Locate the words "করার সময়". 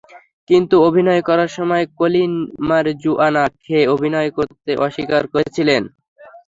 1.27-1.83